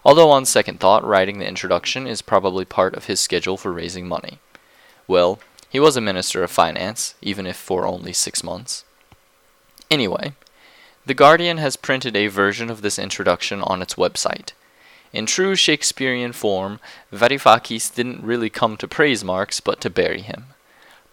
[0.04, 4.06] Although on second thought, writing the introduction is probably part of his schedule for raising
[4.06, 4.40] money.
[5.08, 8.84] Well, he was a minister of finance, even if for only six months.
[9.92, 10.32] Anyway,
[11.06, 14.54] The Guardian has printed a version of this introduction on its website.
[15.12, 16.80] In true Shakespearean form,
[17.12, 20.46] Varoufakis didn't really come to praise Marx, but to bury him.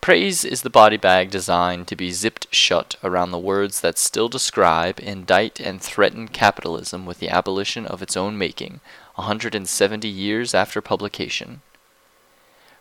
[0.00, 4.28] Praise is the body bag designed to be zipped shut around the words that still
[4.28, 8.78] describe, indict, and threaten capitalism with the abolition of its own making,
[9.16, 11.62] a 170 years after publication.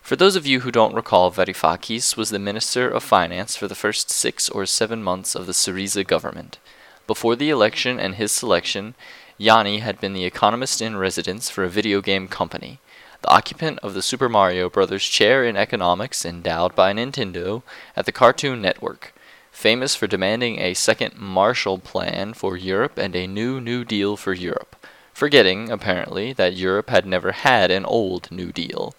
[0.08, 3.74] For those of you who don't recall, Varoufakis was the Minister of Finance for the
[3.74, 6.58] first six or seven months of the Syriza government.
[7.06, 8.94] Before the election and his selection,
[9.36, 12.80] Yanni had been the economist in residence for a video game company,
[13.20, 15.04] the occupant of the Super Mario Bros.
[15.04, 17.62] chair in economics endowed by Nintendo
[17.94, 19.12] at the Cartoon Network,
[19.52, 24.32] famous for demanding a second Marshall Plan for Europe and a new New Deal for
[24.32, 24.74] Europe,
[25.12, 28.94] forgetting, apparently, that Europe had never had an old New Deal,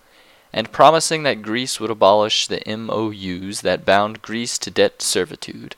[0.52, 5.76] and promising that Greece would abolish the MOUs that bound Greece to debt servitude.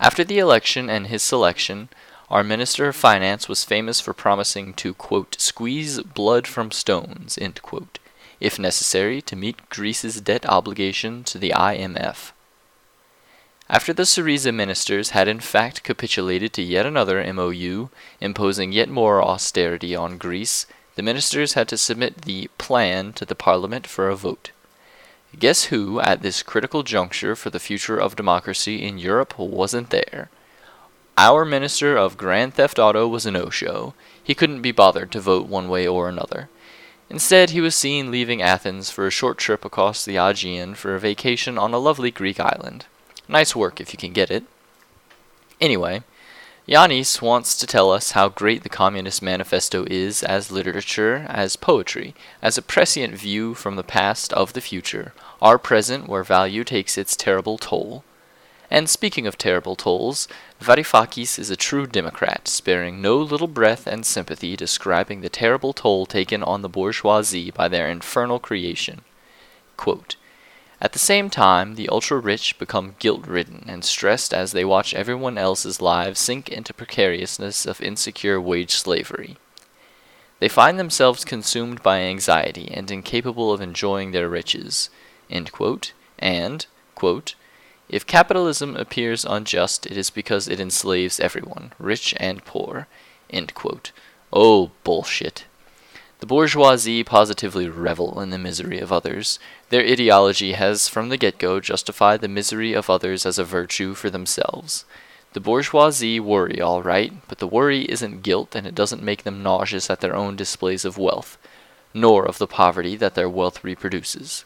[0.00, 1.88] After the election and his selection,
[2.30, 7.98] our Minister of Finance was famous for promising to, quote, squeeze blood from stones, quote,
[8.38, 12.32] if necessary to meet Greece's debt obligation to the IMF.
[13.70, 17.88] After the Syriza ministers had in fact capitulated to yet another MOU,
[18.20, 20.66] imposing yet more austerity on Greece,
[20.98, 24.50] the ministers had to submit the plan to the parliament for a vote.
[25.38, 30.28] Guess who, at this critical juncture for the future of democracy in Europe, wasn't there?
[31.16, 33.94] Our minister of Grand Theft Auto was a no show.
[34.24, 36.48] He couldn't be bothered to vote one way or another.
[37.08, 41.00] Instead, he was seen leaving Athens for a short trip across the Aegean for a
[41.00, 42.86] vacation on a lovely Greek island.
[43.28, 44.42] Nice work if you can get it.
[45.60, 46.02] Anyway,
[46.68, 52.14] Yanis wants to tell us how great the Communist Manifesto is as literature, as poetry,
[52.42, 56.98] as a prescient view from the past of the future, our present where value takes
[56.98, 58.04] its terrible toll.
[58.70, 60.28] And speaking of terrible tolls,
[60.60, 66.04] Varoufakis is a true Democrat, sparing no little breath and sympathy describing the terrible toll
[66.04, 69.00] taken on the bourgeoisie by their infernal creation.
[69.78, 70.16] Quote,
[70.80, 74.94] At the same time, the ultra rich become guilt ridden and stressed as they watch
[74.94, 79.36] everyone else's lives sink into precariousness of insecure wage slavery.
[80.38, 84.88] They find themselves consumed by anxiety and incapable of enjoying their riches.
[85.50, 86.64] Quote, and,
[86.94, 87.34] quote,
[87.88, 92.86] if capitalism appears unjust, it is because it enslaves everyone, rich and poor.
[94.32, 95.44] Oh, bullshit.
[96.20, 99.38] The bourgeoisie positively revel in the misery of others.
[99.68, 103.94] Their ideology has from the get go justified the misery of others as a virtue
[103.94, 104.84] for themselves.
[105.32, 109.44] The bourgeoisie worry, all right, but the worry isn't guilt and it doesn't make them
[109.44, 111.38] nauseous at their own displays of wealth,
[111.94, 114.44] nor of the poverty that their wealth reproduces.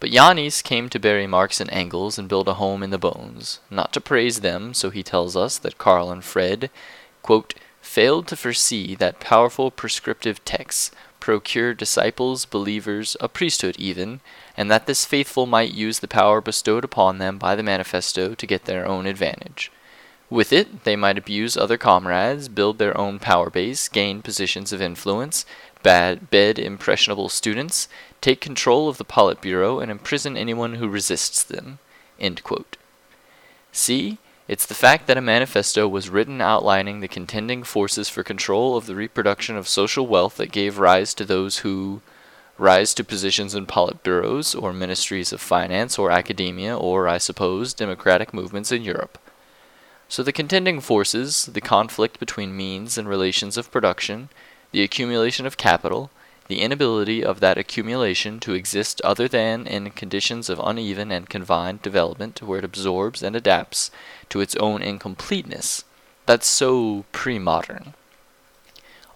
[0.00, 3.60] But Yanis came to bury Marx and Engels and build a home in the bones,
[3.70, 6.70] not to praise them, so he tells us that Karl and Fred,
[7.22, 7.54] quote,
[7.88, 10.90] failed to foresee that powerful prescriptive texts
[11.20, 14.20] procure disciples, believers, a priesthood even,
[14.58, 18.46] and that this faithful might use the power bestowed upon them by the manifesto to
[18.46, 19.72] get their own advantage.
[20.28, 24.82] With it, they might abuse other comrades, build their own power base, gain positions of
[24.82, 25.46] influence,
[25.82, 27.88] bad, bed impressionable students,
[28.20, 31.78] take control of the Politburo, and imprison anyone who resists them.
[33.72, 34.18] See,
[34.48, 38.86] It's the fact that a manifesto was written outlining the contending forces for control of
[38.86, 42.00] the reproduction of social wealth that gave rise to those who
[42.56, 48.32] rise to positions in politburos or ministries of finance or academia or, I suppose, democratic
[48.32, 49.18] movements in Europe.
[50.08, 54.30] So the contending forces, the conflict between means and relations of production,
[54.72, 56.10] the accumulation of capital,
[56.48, 61.82] the inability of that accumulation to exist other than in conditions of uneven and combined
[61.82, 63.90] development where it absorbs and adapts
[64.30, 65.84] to its own incompleteness,
[66.26, 67.94] that's so pre-modern.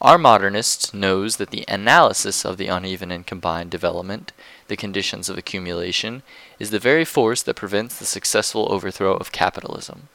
[0.00, 4.32] Our modernist knows that the analysis of the uneven and combined development,
[4.66, 6.22] the conditions of accumulation,
[6.58, 10.08] is the very force that prevents the successful overthrow of capitalism.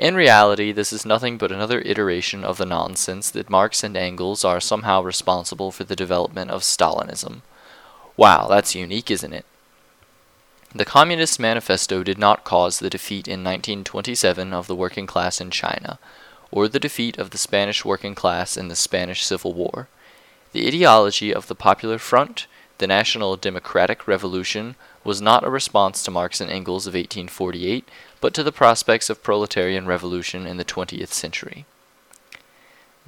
[0.00, 4.46] In reality, this is nothing but another iteration of the nonsense that Marx and Engels
[4.46, 7.42] are somehow responsible for the development of Stalinism.
[8.16, 9.44] Wow, that's unique, isn't it?
[10.74, 15.50] The Communist Manifesto did not cause the defeat in 1927 of the working class in
[15.50, 15.98] China,
[16.50, 19.88] or the defeat of the Spanish working class in the Spanish Civil War.
[20.52, 22.46] The ideology of the Popular Front,
[22.78, 27.88] the National Democratic Revolution, was not a response to Marx and Engels of 1848,
[28.20, 31.64] but to the prospects of proletarian revolution in the 20th century.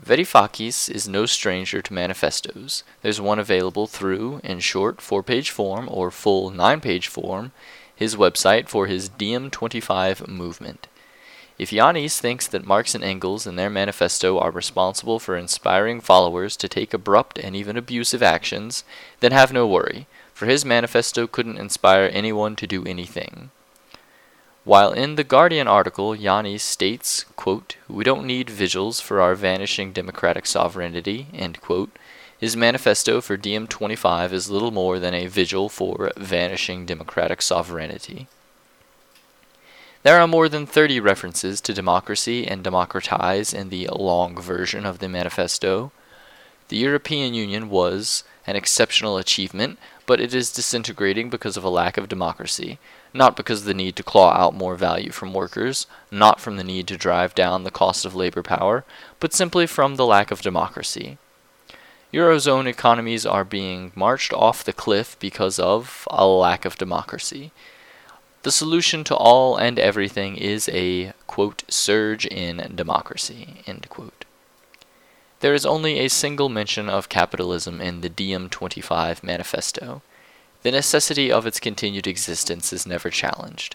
[0.05, 2.83] Varoufakis is no stranger to manifestos.
[3.03, 7.53] There's one available through, in short, four page form or full nine page form,
[7.95, 10.89] his website for his DiEM25 movement.
[11.59, 16.57] If Yanis thinks that Marx and Engels and their manifesto are responsible for inspiring followers
[16.57, 18.83] to take abrupt and even abusive actions,
[19.21, 20.07] then have no worry,
[20.43, 23.53] for his manifesto couldn't inspire anyone to do anything.
[24.65, 29.93] While in the Guardian article, Yanis states, quote, We don't need vigils for our vanishing
[29.93, 31.97] democratic sovereignty, end quote,
[32.37, 38.27] his manifesto for DiEM25 is little more than a vigil for vanishing democratic sovereignty.
[40.03, 44.99] There are more than 30 references to democracy and democratize in the long version of
[44.99, 45.93] the manifesto.
[46.67, 51.97] The European Union was an exceptional achievement, but it is disintegrating because of a lack
[51.97, 52.79] of democracy,
[53.15, 56.65] not because of the need to claw out more value from workers, not from the
[56.65, 58.85] need to drive down the cost of labor power,
[59.21, 61.19] but simply from the lack of democracy.
[62.13, 67.53] Eurozone economies are being marched off the cliff because of a lack of democracy.
[68.43, 74.22] The solution to all and everything is a, quote, surge in democracy, end quote.
[75.43, 80.01] There is only a single mention of capitalism in the DiEM25 manifesto.
[80.63, 83.75] The necessity of its continued existence is never challenged.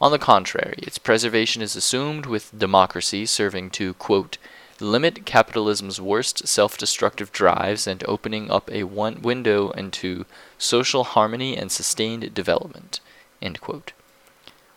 [0.00, 4.38] On the contrary, its preservation is assumed with democracy serving to, quote,
[4.78, 10.24] limit capitalism's worst self destructive drives and opening up a one window into
[10.56, 13.00] social harmony and sustained development.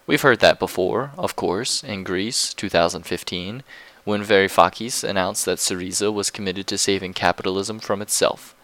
[0.08, 3.62] We've heard that before, of course, in Greece, 2015,
[4.04, 8.56] when Varoufakis announced that Syriza was committed to saving capitalism from itself.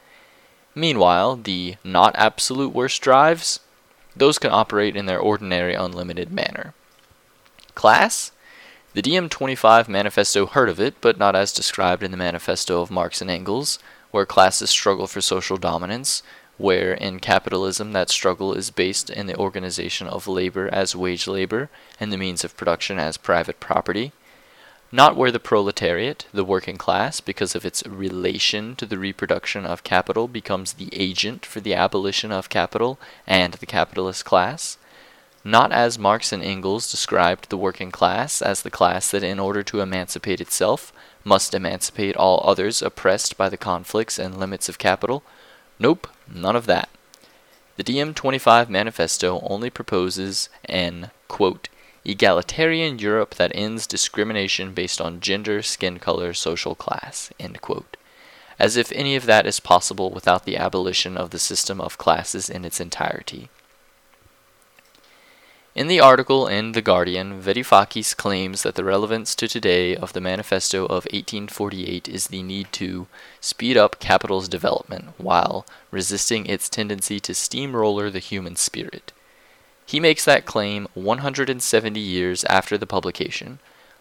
[0.74, 3.60] Meanwhile, the not absolute worst drives,
[4.16, 6.74] those can operate in their ordinary unlimited manner.
[7.76, 8.32] Class?
[8.94, 13.22] The DiEM25 manifesto heard of it, but not as described in the manifesto of Marx
[13.22, 13.78] and Engels,
[14.10, 16.24] where classes struggle for social dominance,
[16.58, 21.70] where in capitalism that struggle is based in the organization of labor as wage labor
[22.00, 24.12] and the means of production as private property
[24.92, 29.84] not where the proletariat, the working class, because of its relation to the reproduction of
[29.84, 34.78] capital, becomes the agent for the abolition of capital and the capitalist class.
[35.44, 39.64] Not as Marx and Engels described the working class as the class that, in order
[39.64, 45.24] to emancipate itself, must emancipate all others oppressed by the conflicts and limits of capital.
[45.80, 46.90] Nope, none of that.
[47.76, 51.70] The DiEM25 manifesto only proposes an, quote,
[52.08, 57.32] egalitarian Europe that ends discrimination based on gender, skin color, social class.
[58.58, 62.50] As if any of that is possible without the abolition of the system of classes
[62.50, 63.50] in its entirety.
[65.76, 70.22] In the article in The Guardian, Varoufakis claims that the relevance to today of the
[70.22, 73.06] Manifesto of 1848 is the need to
[73.40, 79.12] speed up capital's development while resisting its tendency to steamroller the human spirit.
[79.88, 83.60] He makes that claim 170 years after the publication,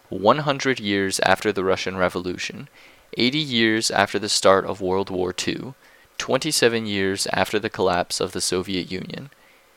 [0.08, 2.68] 100 years after the Russian Revolution,
[3.16, 5.74] 80 years after the start of World War II,
[6.18, 9.30] 27 years after the collapse of the Soviet Union.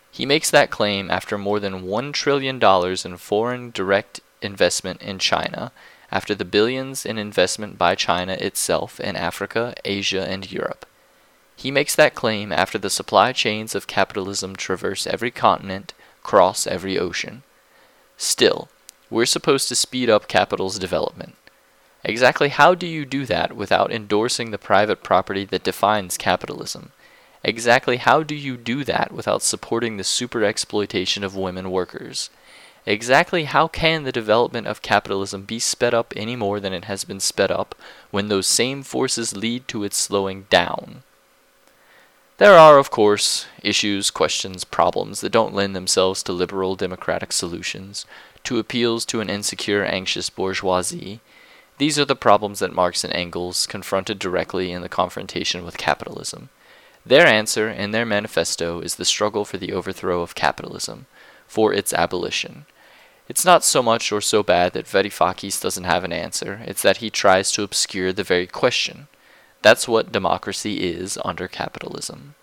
[0.10, 5.72] He makes that claim after more than $1 trillion in foreign direct investment in China,
[6.12, 10.88] after the billions in investment by China itself in Africa, Asia, and Europe.
[11.56, 15.94] He makes that claim after the supply chains of capitalism traverse every continent
[16.30, 17.42] cross every ocean.
[18.16, 18.70] Still,
[19.10, 21.34] We're supposed to speed up capital's development.
[22.04, 26.92] Exactly how do you do that without endorsing the private property that defines capitalism?
[27.44, 32.30] Exactly how do you do that without supporting the super exploitation of women workers?
[32.86, 37.06] Exactly how can the development of capitalism be sped up any more than it has
[37.06, 37.74] been sped up
[38.12, 41.02] when those same forces lead to its slowing down?
[42.40, 48.06] There are, of course, issues, questions, problems that don't lend themselves to liberal democratic solutions,
[48.46, 51.20] to appeals to an insecure, anxious bourgeoisie.
[51.80, 56.48] These are the problems that Marx and Engels confronted directly in the confrontation with capitalism.
[57.06, 61.08] Their answer in their manifesto is the struggle for the overthrow of capitalism,
[61.46, 62.66] for its abolition.
[63.28, 66.98] It's not so much or so bad that Varoufakis doesn't have an answer, it's that
[66.98, 69.10] he tries to obscure the very question.
[69.62, 72.36] That's what democracy is under capitalism.